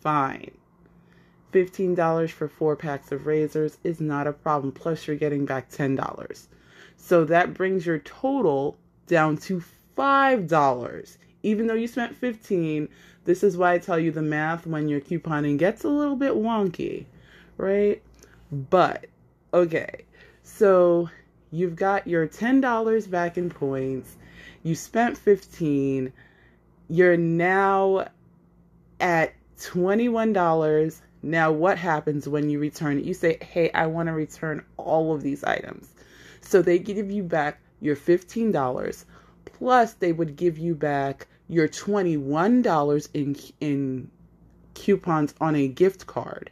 Fine. 0.01 0.51
$15 1.53 2.29
for 2.29 2.47
four 2.47 2.75
packs 2.75 3.11
of 3.11 3.25
razors 3.25 3.77
is 3.83 3.99
not 3.99 4.27
a 4.27 4.33
problem. 4.33 4.71
Plus, 4.71 5.07
you're 5.07 5.15
getting 5.15 5.45
back 5.45 5.69
$10. 5.71 6.47
So 6.97 7.25
that 7.25 7.53
brings 7.53 7.85
your 7.85 7.99
total 7.99 8.77
down 9.07 9.37
to 9.37 9.63
$5. 9.97 11.17
Even 11.43 11.67
though 11.67 11.73
you 11.73 11.87
spent 11.87 12.15
15, 12.15 12.89
this 13.23 13.43
is 13.43 13.57
why 13.57 13.73
I 13.73 13.77
tell 13.77 13.99
you 13.99 14.11
the 14.11 14.21
math 14.21 14.67
when 14.67 14.87
you're 14.87 15.01
couponing 15.01 15.57
gets 15.57 15.83
a 15.83 15.89
little 15.89 16.15
bit 16.15 16.33
wonky, 16.33 17.05
right? 17.57 18.01
But, 18.51 19.05
okay, 19.53 20.05
so 20.43 21.09
you've 21.51 21.75
got 21.75 22.07
your 22.07 22.27
$10 22.27 23.09
back 23.09 23.37
in 23.37 23.49
points, 23.49 24.15
you 24.63 24.75
spent 24.75 25.17
15 25.17 26.13
you're 26.89 27.17
now 27.17 28.07
at 28.99 29.33
$21. 29.59 31.01
Now, 31.21 31.51
what 31.51 31.77
happens 31.77 32.27
when 32.27 32.49
you 32.49 32.59
return 32.59 32.99
it? 32.99 33.05
You 33.05 33.13
say, 33.13 33.37
Hey, 33.41 33.71
I 33.71 33.87
want 33.87 34.07
to 34.07 34.13
return 34.13 34.63
all 34.77 35.13
of 35.13 35.21
these 35.21 35.43
items. 35.43 35.93
So 36.41 36.61
they 36.61 36.79
give 36.79 37.11
you 37.11 37.23
back 37.23 37.59
your 37.81 37.95
$15, 37.95 39.05
plus 39.45 39.93
they 39.93 40.13
would 40.13 40.35
give 40.35 40.57
you 40.57 40.75
back 40.75 41.27
your 41.49 41.67
$21 41.67 43.09
in, 43.13 43.35
in 43.59 44.09
coupons 44.73 45.33
on 45.41 45.55
a 45.55 45.67
gift 45.67 46.07
card 46.07 46.49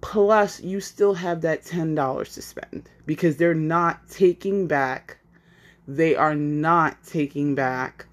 plus 0.00 0.60
you 0.60 0.80
still 0.80 1.14
have 1.14 1.40
that 1.40 1.64
$10 1.64 2.34
to 2.34 2.42
spend 2.42 2.88
because 3.06 3.36
they're 3.36 3.54
not 3.54 4.08
taking 4.08 4.66
back 4.66 5.18
they 5.88 6.14
are 6.14 6.34
not 6.34 7.02
taking 7.02 7.54
back 7.54 8.04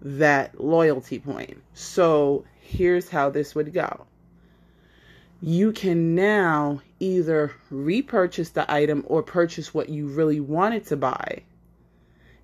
that 0.00 0.58
loyalty 0.58 1.18
point. 1.18 1.62
So, 1.74 2.46
here's 2.58 3.10
how 3.10 3.28
this 3.28 3.54
would 3.54 3.74
go. 3.74 4.06
You 5.42 5.72
can 5.72 6.14
now 6.14 6.80
either 6.98 7.52
repurchase 7.70 8.48
the 8.48 8.70
item 8.72 9.04
or 9.06 9.22
purchase 9.22 9.74
what 9.74 9.90
you 9.90 10.06
really 10.06 10.40
wanted 10.40 10.86
to 10.86 10.96
buy. 10.96 11.42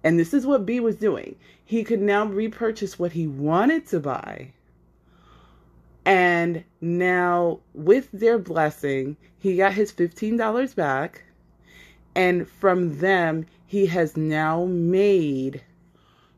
And 0.05 0.19
this 0.19 0.35
is 0.35 0.45
what 0.45 0.67
B 0.67 0.81
was 0.81 0.97
doing. 0.97 1.37
He 1.65 1.83
could 1.83 2.03
now 2.03 2.27
repurchase 2.27 2.99
what 2.99 3.13
he 3.13 3.27
wanted 3.27 3.87
to 3.87 4.01
buy 4.01 4.53
and 6.05 6.65
now, 6.81 7.61
with 7.73 8.11
their 8.13 8.39
blessing, 8.39 9.17
he 9.39 9.57
got 9.57 9.73
his 9.73 9.93
$15 9.93 10.75
back. 10.75 11.23
And 12.15 12.47
from 12.47 12.99
them, 12.99 13.47
he 13.67 13.87
has 13.87 14.17
now 14.17 14.67
made 14.67 15.63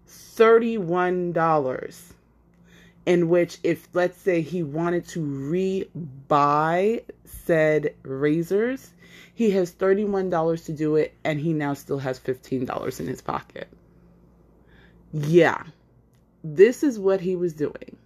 $31. 0.09 2.13
In 3.07 3.29
which, 3.29 3.59
if 3.63 3.89
let's 3.93 4.21
say 4.21 4.41
he 4.41 4.63
wanted 4.63 5.07
to 5.09 5.21
re-buy 5.21 7.03
said 7.25 7.95
razors, 8.03 8.93
he 9.35 9.51
has 9.51 9.73
$31 9.73 10.65
to 10.65 10.73
do 10.73 10.97
it, 10.97 11.15
and 11.23 11.39
he 11.39 11.53
now 11.53 11.75
still 11.75 11.99
has 11.99 12.19
$15 12.19 13.01
in 13.01 13.07
his 13.07 13.21
pocket. 13.21 13.69
Yeah, 15.13 15.63
this 16.43 16.83
is 16.83 16.99
what 16.99 17.21
he 17.21 17.37
was 17.37 17.53
doing. 17.53 17.97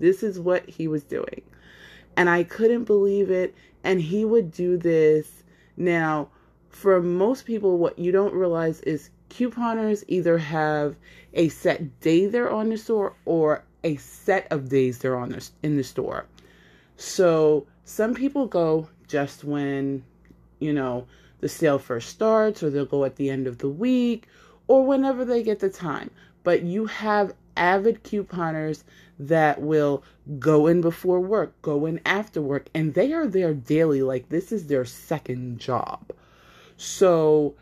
This 0.00 0.24
is 0.24 0.40
what 0.40 0.68
he 0.68 0.88
was 0.88 1.04
doing. 1.04 1.42
And 2.16 2.28
I 2.28 2.42
couldn't 2.42 2.84
believe 2.84 3.30
it. 3.30 3.54
And 3.84 4.00
he 4.00 4.24
would 4.24 4.50
do 4.50 4.76
this. 4.76 5.44
Now, 5.76 6.28
for 6.68 7.00
most 7.00 7.44
people, 7.44 7.78
what 7.78 7.98
you 7.98 8.10
don't 8.10 8.34
realize 8.34 8.80
is 8.80 9.10
couponers 9.28 10.02
either 10.08 10.38
have 10.38 10.96
a 11.34 11.48
set 11.48 12.00
day 12.00 12.26
they're 12.26 12.50
on 12.50 12.70
the 12.70 12.76
store 12.76 13.14
or 13.24 13.64
a 13.84 13.96
set 13.96 14.46
of 14.50 14.68
days 14.68 14.98
they're 14.98 15.16
on 15.16 15.30
the, 15.30 15.48
in 15.62 15.76
the 15.76 15.84
store. 15.84 16.26
So 16.96 17.66
some 17.84 18.14
people 18.14 18.46
go 18.46 18.88
just 19.08 19.44
when, 19.44 20.04
you 20.58 20.72
know, 20.72 21.06
the 21.40 21.48
sale 21.48 21.78
first 21.78 22.10
starts, 22.10 22.62
or 22.62 22.68
they'll 22.68 22.84
go 22.84 23.04
at 23.04 23.16
the 23.16 23.30
end 23.30 23.46
of 23.46 23.58
the 23.58 23.68
week, 23.68 24.26
or 24.68 24.84
whenever 24.84 25.24
they 25.24 25.42
get 25.42 25.60
the 25.60 25.70
time. 25.70 26.10
But 26.42 26.62
you 26.62 26.86
have 26.86 27.34
avid 27.56 28.04
couponers 28.04 28.84
that 29.20 29.60
will 29.60 30.02
go 30.38 30.66
in 30.66 30.80
before 30.80 31.20
work, 31.20 31.60
go 31.60 31.84
in 31.84 32.00
after 32.06 32.40
work, 32.40 32.68
and 32.74 32.94
they 32.94 33.12
are 33.12 33.26
there 33.26 33.52
daily. 33.52 34.02
Like 34.02 34.30
this 34.30 34.50
is 34.50 34.66
their 34.66 34.86
second 34.86 35.58
job. 35.58 36.10
So 36.76 37.54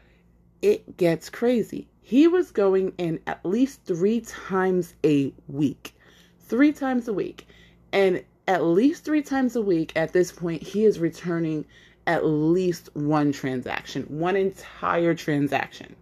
it 0.62 0.96
gets 0.96 1.28
crazy. 1.28 1.88
He 2.00 2.28
was 2.28 2.52
going 2.52 2.92
in 2.96 3.20
at 3.26 3.44
least 3.44 3.82
three 3.84 4.20
times 4.20 4.94
a 5.04 5.32
week. 5.48 5.94
Three 6.40 6.72
times 6.72 7.08
a 7.08 7.12
week. 7.12 7.46
And 7.92 8.22
at 8.46 8.64
least 8.64 9.04
three 9.04 9.22
times 9.22 9.56
a 9.56 9.60
week 9.60 9.92
at 9.96 10.12
this 10.12 10.30
point, 10.30 10.62
he 10.62 10.84
is 10.84 11.00
returning 11.00 11.64
at 12.06 12.24
least 12.24 12.88
one 12.94 13.32
transaction, 13.32 14.04
one 14.04 14.36
entire 14.36 15.14
transaction. 15.14 15.96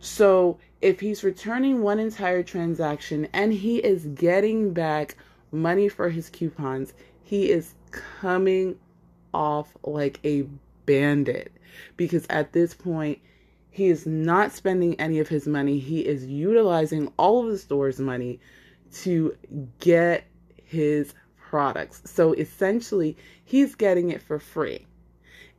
So 0.00 0.58
if 0.80 1.00
he's 1.00 1.24
returning 1.24 1.82
one 1.82 1.98
entire 1.98 2.42
transaction 2.42 3.28
and 3.32 3.52
he 3.52 3.78
is 3.78 4.06
getting 4.06 4.72
back 4.72 5.16
money 5.52 5.88
for 5.88 6.08
his 6.08 6.30
coupons, 6.30 6.92
he 7.22 7.50
is 7.50 7.74
coming 7.90 8.78
off 9.34 9.76
like 9.84 10.18
a 10.24 10.46
bandit 10.86 11.52
because 11.96 12.26
at 12.30 12.52
this 12.52 12.74
point, 12.74 13.18
he 13.72 13.88
is 13.88 14.04
not 14.06 14.52
spending 14.52 14.98
any 15.00 15.20
of 15.20 15.28
his 15.28 15.46
money. 15.46 15.78
He 15.78 16.00
is 16.00 16.26
utilizing 16.26 17.12
all 17.16 17.44
of 17.44 17.50
the 17.50 17.58
store's 17.58 18.00
money 18.00 18.40
to 18.94 19.36
get 19.78 20.24
his 20.64 21.14
products. 21.38 22.02
So 22.04 22.32
essentially, 22.32 23.16
he's 23.44 23.74
getting 23.76 24.10
it 24.10 24.22
for 24.22 24.40
free. 24.40 24.86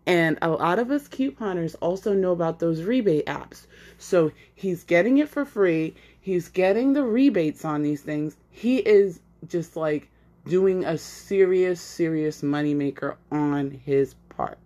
And 0.06 0.38
a 0.42 0.50
lot 0.50 0.80
of 0.80 0.90
us 0.90 1.08
couponers 1.08 1.76
also 1.80 2.14
know 2.14 2.32
about 2.32 2.60
those 2.60 2.84
rebate 2.84 3.28
apps. 3.28 3.68
So 3.98 4.32
he's 4.56 4.84
getting 4.84 5.20
it 5.20 5.30
for 5.30 5.46
free. 5.46 5.96
He's 6.20 6.50
getting 6.50 6.94
the 6.94 7.04
rebates 7.04 7.64
on 7.64 7.84
these 7.84 8.02
things. 8.02 8.38
He 8.50 8.78
is 8.78 9.20
just 9.48 9.76
like 9.76 10.10
doing 10.46 10.84
a 10.86 10.98
serious, 10.98 11.80
serious 11.80 12.42
moneymaker 12.42 13.16
on 13.32 13.72
his 13.86 14.16
part. 14.30 14.58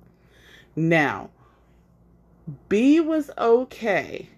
Now, 0.75 1.29
B 2.69 2.99
was 2.99 3.31
okay. 3.37 4.29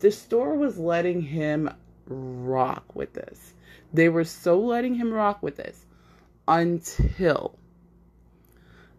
The 0.00 0.10
store 0.10 0.56
was 0.56 0.78
letting 0.78 1.22
him 1.22 1.70
rock 2.06 2.94
with 2.94 3.14
this. 3.14 3.54
They 3.92 4.08
were 4.08 4.24
so 4.24 4.58
letting 4.58 4.94
him 4.94 5.12
rock 5.12 5.42
with 5.42 5.56
this 5.56 5.86
until 6.48 7.56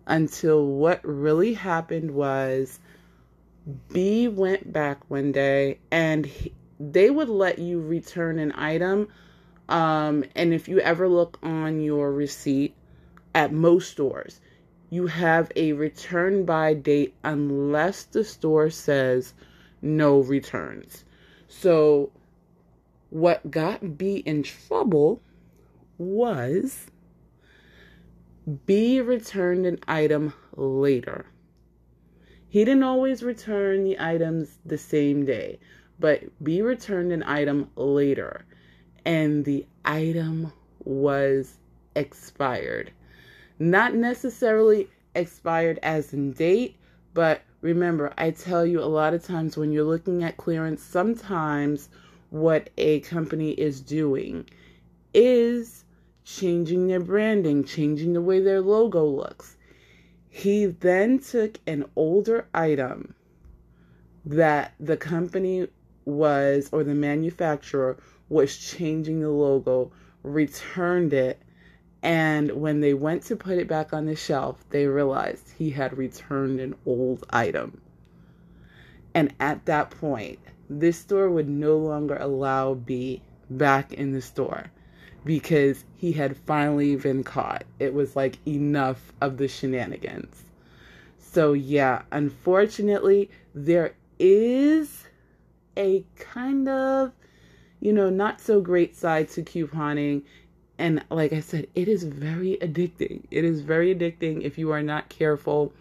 until 0.08 0.66
what 0.66 1.02
really 1.04 1.54
happened 1.54 2.12
was 2.12 2.80
B 3.92 4.28
went 4.28 4.72
back 4.72 5.10
one 5.10 5.32
day 5.32 5.80
and 5.92 6.26
he, 6.26 6.54
they 6.80 7.10
would 7.10 7.30
let 7.30 7.60
you 7.60 7.82
return 7.82 8.40
an 8.40 8.54
item 8.56 9.08
um, 9.68 10.24
and 10.36 10.54
if 10.54 10.68
you 10.68 10.80
ever 10.80 11.08
look 11.08 11.40
on 11.42 11.82
your 11.82 12.12
receipt 12.12 12.76
at 13.34 13.52
most 13.52 13.90
stores 13.90 14.40
you 14.90 15.08
have 15.08 15.52
a 15.56 15.74
return 15.74 16.46
by 16.46 16.74
date 16.74 17.14
unless 17.24 18.04
the 18.04 18.24
store 18.24 18.70
says 18.70 19.34
no 19.82 20.20
returns. 20.20 21.04
So 21.48 22.12
what 23.10 23.50
got 23.50 23.98
B 23.98 24.18
in 24.18 24.44
trouble 24.44 25.22
was 25.98 26.88
B 28.46 29.02
returned 29.02 29.66
an 29.66 29.80
item 29.88 30.34
later. 30.56 31.26
He 32.48 32.64
didn't 32.64 32.84
always 32.84 33.24
return 33.24 33.84
the 33.84 34.00
items 34.00 34.60
the 34.64 34.78
same 34.78 35.26
day, 35.26 35.60
but 36.00 36.22
B 36.44 36.62
returned 36.62 37.12
an 37.12 37.24
item 37.24 37.72
later, 37.76 38.46
and 39.04 39.44
the 39.46 39.66
item 39.84 40.54
was 40.84 41.58
expired. 41.96 42.92
Not 43.58 43.96
necessarily 43.96 44.90
expired 45.16 45.80
as 45.82 46.14
in 46.14 46.34
date, 46.34 46.76
but 47.16 47.42
remember, 47.62 48.14
I 48.16 48.30
tell 48.30 48.64
you 48.64 48.80
a 48.80 48.86
lot 48.86 49.16
of 49.16 49.24
times 49.24 49.58
when 49.58 49.72
you're 49.72 49.84
looking 49.84 50.24
at 50.24 50.38
clearance, 50.38 50.84
sometimes 50.84 51.90
what 52.30 52.70
a 52.78 53.00
company 53.00 53.52
is 53.52 53.82
doing 53.82 54.48
is 55.16 55.85
changing 56.26 56.88
their 56.88 57.00
branding, 57.00 57.64
changing 57.64 58.14
the 58.14 58.22
way 58.22 58.40
their 58.42 58.60
logo 58.60 59.06
looks. 59.06 59.56
He 60.28 60.66
then 60.66 61.20
took 61.20 61.60
an 61.68 61.86
older 61.96 62.48
item 62.54 63.14
that 64.26 64.74
the 64.80 64.98
company 64.98 65.68
was, 66.04 66.68
or 66.72 66.84
the 66.84 66.96
manufacturer 66.96 67.98
was 68.28 68.58
changing 68.58 69.22
the 69.22 69.30
logo, 69.30 69.92
returned 70.24 71.14
it, 71.14 71.40
and 72.02 72.52
when 72.52 72.82
they 72.82 72.94
went 72.94 73.24
to 73.24 73.36
put 73.36 73.58
it 73.58 73.68
back 73.68 73.94
on 73.94 74.06
the 74.06 74.16
shelf, 74.16 74.64
they 74.72 74.88
realized 74.88 75.54
he 75.58 75.70
had 75.70 75.98
returned 75.98 76.60
an 76.60 76.76
old 76.86 77.26
item. 77.30 77.82
And 79.14 79.34
at 79.40 79.66
that 79.66 79.92
point, 79.92 80.40
this 80.70 80.98
store 80.98 81.30
would 81.30 81.48
no 81.48 81.78
longer 81.78 82.18
allow 82.18 82.74
B 82.74 83.22
back 83.50 83.94
in 83.94 84.12
the 84.12 84.22
store 84.22 84.72
because 85.26 85.84
he 85.98 86.12
had 86.12 86.38
finally 86.38 86.96
been 86.96 87.24
caught. 87.24 87.64
It 87.80 87.94
was 87.94 88.16
like 88.16 88.38
enough 88.48 89.12
of 89.22 89.38
the 89.38 89.48
shenanigans. 89.48 90.44
So, 91.18 91.54
yeah, 91.54 92.04
unfortunately, 92.12 93.30
there 93.54 93.96
is 94.20 95.06
a 95.76 96.06
kind 96.18 96.70
of, 96.70 97.12
you 97.82 97.92
know, 97.92 98.10
not 98.10 98.40
so 98.40 98.62
great 98.62 98.96
side 98.96 99.30
to 99.32 99.44
couponing. 99.44 100.24
And 100.78 101.04
like 101.10 101.34
I 101.34 101.40
said, 101.40 101.68
it 101.76 101.88
is 101.88 102.04
very 102.04 102.58
addicting. 102.62 103.24
It 103.32 103.44
is 103.44 103.62
very 103.62 103.94
addicting 103.94 104.44
if 104.44 104.58
you 104.58 104.72
are 104.72 104.84
not 104.84 105.10
careful. 105.10 105.74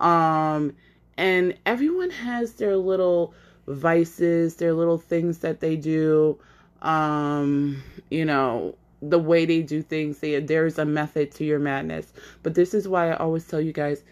Um, 0.00 0.74
and 1.16 1.56
everyone 1.66 2.10
has 2.10 2.54
their 2.54 2.76
little 2.76 3.34
vices, 3.66 4.56
their 4.56 4.72
little 4.72 4.98
things 4.98 5.38
that 5.38 5.60
they 5.60 5.76
do. 5.76 6.38
Um, 6.82 7.82
you 8.10 8.24
know, 8.24 8.76
the 9.00 9.18
way 9.18 9.44
they 9.44 9.62
do 9.62 9.82
things. 9.82 10.18
They, 10.18 10.40
there's 10.40 10.78
a 10.78 10.84
method 10.84 11.32
to 11.32 11.44
your 11.44 11.58
madness. 11.58 12.12
But 12.42 12.54
this 12.54 12.74
is 12.74 12.88
why 12.88 13.10
I 13.10 13.16
always 13.16 13.46
tell 13.46 13.60
you 13.60 13.72
guys 13.72 14.04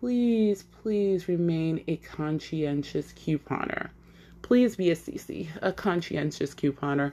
please, 0.00 0.62
please 0.62 1.26
remain 1.26 1.82
a 1.88 1.96
conscientious 1.96 3.12
couponer. 3.12 3.88
Please 4.42 4.76
be 4.76 4.90
a 4.90 4.96
CC, 4.96 5.48
a 5.62 5.72
conscientious 5.72 6.54
couponer. 6.54 7.12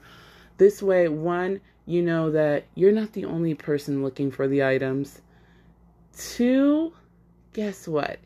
This 0.57 0.83
way, 0.83 1.07
one, 1.07 1.61
you 1.85 2.01
know 2.01 2.29
that 2.31 2.65
you're 2.75 2.91
not 2.91 3.13
the 3.13 3.25
only 3.25 3.53
person 3.53 4.03
looking 4.03 4.31
for 4.31 4.47
the 4.47 4.63
items. 4.63 5.21
Two, 6.15 6.93
guess 7.53 7.87
what? 7.87 8.19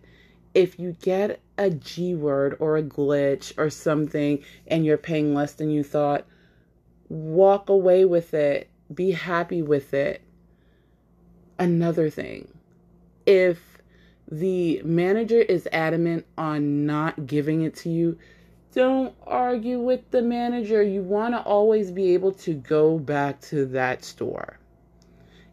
if 0.57 0.79
you 0.79 0.95
get 1.03 1.39
a 1.59 1.69
G 1.69 2.15
word 2.15 2.57
or 2.59 2.77
a 2.77 2.83
glitch 2.83 3.53
or 3.59 3.69
something 3.69 4.43
and 4.65 4.83
you're 4.83 4.97
paying 4.97 5.35
less 5.35 5.53
than 5.53 5.69
you 5.69 5.83
thought, 5.83 6.25
walk 7.09 7.69
away 7.69 8.05
with 8.05 8.33
it. 8.33 8.67
Be 8.93 9.11
happy 9.11 9.61
with 9.61 9.93
it. 9.93 10.21
Another 11.59 12.09
thing, 12.09 12.47
if 13.25 13.59
the 14.29 14.81
manager 14.83 15.39
is 15.39 15.67
adamant 15.71 16.25
on 16.37 16.85
not 16.85 17.25
giving 17.25 17.63
it 17.63 17.75
to 17.77 17.89
you, 17.89 18.17
don't 18.73 19.15
argue 19.25 19.79
with 19.79 20.11
the 20.11 20.21
manager. 20.21 20.83
You 20.83 21.01
want 21.01 21.33
to 21.33 21.41
always 21.41 21.89
be 21.89 22.13
able 22.13 22.33
to 22.33 22.53
go 22.53 22.99
back 22.99 23.41
to 23.41 23.65
that 23.67 24.05
store. 24.05 24.59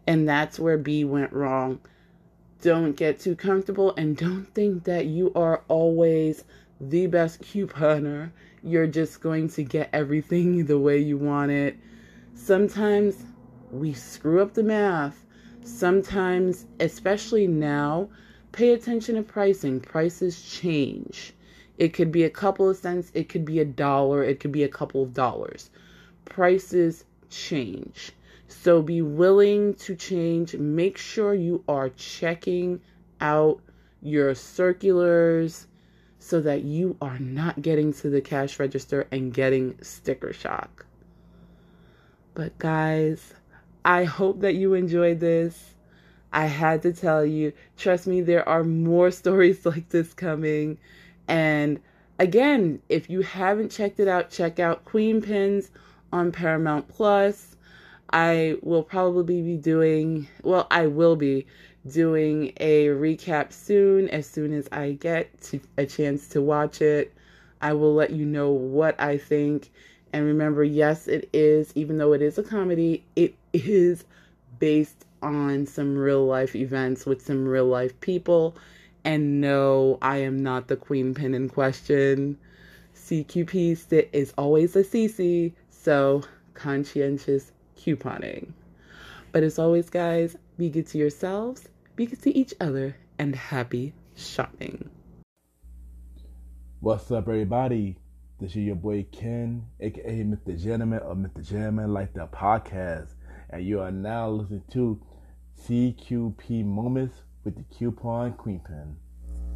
And 0.05 0.29
that's 0.29 0.59
where 0.59 0.77
B 0.77 1.03
went 1.03 1.33
wrong 1.33 1.79
don't 2.65 2.93
get 2.93 3.19
too 3.19 3.35
comfortable 3.35 3.93
and 3.95 4.17
don't 4.17 4.45
think 4.55 4.85
that 4.85 5.05
you 5.05 5.31
are 5.35 5.61
always 5.67 6.43
the 6.81 7.05
best 7.05 7.39
couponer. 7.43 8.31
You're 8.63 8.87
just 8.87 9.21
going 9.21 9.49
to 9.49 9.61
get 9.61 9.87
everything 9.93 10.65
the 10.65 10.79
way 10.79 10.97
you 10.97 11.15
want 11.15 11.51
it. 11.51 11.77
Sometimes 12.35 13.23
we 13.71 13.93
screw 13.93 14.41
up 14.41 14.53
the 14.53 14.61
math. 14.61 15.25
Sometimes, 15.63 16.67
especially 16.79 17.47
now, 17.47 18.09
pay 18.51 18.73
attention 18.73 19.15
to 19.15 19.23
pricing. 19.23 19.79
Prices 19.79 20.41
change. 20.43 21.33
It 21.77 21.93
could 21.93 22.11
be 22.11 22.23
a 22.23 22.29
couple 22.29 22.69
of 22.69 22.77
cents, 22.77 23.09
it 23.13 23.29
could 23.29 23.45
be 23.45 23.59
a 23.59 23.65
dollar, 23.65 24.23
it 24.23 24.39
could 24.39 24.51
be 24.51 24.63
a 24.63 24.69
couple 24.69 25.01
of 25.01 25.13
dollars. 25.13 25.69
Prices 26.25 27.05
change. 27.29 28.11
So 28.47 28.81
be 28.81 29.01
willing 29.01 29.73
to 29.75 29.95
change. 29.95 30.55
Make 30.55 30.97
sure 30.97 31.33
you 31.33 31.63
are 31.67 31.89
checking 31.89 32.79
out 33.21 33.61
your 34.01 34.35
circulars 34.35 35.67
so 36.19 36.41
that 36.41 36.63
you 36.63 36.95
are 37.01 37.17
not 37.17 37.61
getting 37.61 37.91
to 37.93 38.09
the 38.09 38.21
cash 38.21 38.59
register 38.59 39.07
and 39.11 39.33
getting 39.33 39.77
sticker 39.81 40.31
shock. 40.31 40.85
But, 42.35 42.57
guys, 42.59 43.33
I 43.85 44.03
hope 44.03 44.41
that 44.41 44.55
you 44.55 44.73
enjoyed 44.73 45.21
this. 45.21 45.73
I 46.33 46.47
had 46.47 46.81
to 46.81 46.91
tell 46.91 47.25
you, 47.25 47.53
trust 47.77 48.07
me, 48.07 48.19
there 48.19 48.47
are 48.47 48.63
more 48.63 49.09
stories 49.21 49.65
like 49.65 49.87
this 49.89 50.13
coming. 50.13 50.77
And 51.29 51.79
again, 52.19 52.81
if 52.89 53.09
you 53.09 53.21
haven't 53.21 53.71
checked 53.71 54.01
it 54.01 54.09
out, 54.09 54.29
check 54.31 54.59
out 54.59 54.83
Queenpins 54.83 55.69
on 56.11 56.33
Paramount 56.33 56.89
Plus. 56.89 57.55
I 58.11 58.57
will 58.61 58.83
probably 58.83 59.41
be 59.41 59.55
doing, 59.55 60.27
well, 60.43 60.67
I 60.69 60.87
will 60.87 61.15
be 61.15 61.47
doing 61.89 62.51
a 62.57 62.87
recap 62.87 63.53
soon 63.53 64.09
as 64.09 64.27
soon 64.27 64.51
as 64.51 64.67
I 64.73 64.91
get 64.91 65.53
a 65.77 65.85
chance 65.85 66.27
to 66.29 66.41
watch 66.41 66.81
it. 66.81 67.13
I 67.61 67.71
will 67.73 67.93
let 67.93 68.11
you 68.11 68.25
know 68.25 68.51
what 68.51 68.99
I 68.99 69.17
think. 69.17 69.71
And 70.15 70.25
remember, 70.25 70.63
yes, 70.63 71.09
it 71.09 71.27
is, 71.33 71.73
even 71.75 71.97
though 71.97 72.13
it 72.13 72.21
is 72.21 72.37
a 72.37 72.43
comedy, 72.43 73.03
it 73.17 73.35
is 73.51 74.05
based 74.59 75.03
on 75.21 75.65
some 75.65 75.97
real 75.97 76.25
life 76.25 76.55
events 76.55 77.05
with 77.05 77.21
some 77.21 77.45
real 77.45 77.65
life 77.65 77.99
people. 77.99 78.55
And 79.03 79.41
no, 79.41 79.97
I 80.01 80.19
am 80.19 80.41
not 80.41 80.69
the 80.69 80.77
queen 80.77 81.13
pin 81.13 81.33
in 81.33 81.49
question. 81.49 82.37
CQP 82.95 84.07
is 84.13 84.33
always 84.37 84.77
a 84.77 84.85
CC, 84.85 85.51
so 85.69 86.23
conscientious 86.53 87.51
couponing. 87.77 88.53
But 89.33 89.43
as 89.43 89.59
always, 89.59 89.89
guys, 89.89 90.37
be 90.57 90.69
good 90.69 90.87
to 90.87 90.97
yourselves, 90.97 91.67
be 91.97 92.05
good 92.05 92.21
to 92.21 92.33
each 92.33 92.53
other, 92.61 92.95
and 93.19 93.35
happy 93.35 93.93
shopping. 94.15 94.89
What's 96.79 97.11
up, 97.11 97.27
everybody? 97.27 97.97
This 98.37 98.51
is 98.51 98.57
your 98.57 98.75
boy 98.75 99.05
Ken, 99.13 99.65
aka 99.79 100.23
Mr. 100.25 100.61
Gentleman 100.61 100.99
or 100.99 101.15
Mr. 101.15 101.41
Gentleman 101.41 101.93
Like 101.93 102.13
the 102.13 102.27
Podcast, 102.27 103.11
and 103.49 103.65
you 103.65 103.79
are 103.79 103.93
now 103.93 104.27
listening 104.27 104.63
to 104.71 105.01
CQP 105.63 106.65
Moments 106.65 107.15
with 107.45 107.55
the 107.55 107.63
Coupon 107.73 108.33
Queen 108.33 108.59
Pin. 108.59 108.97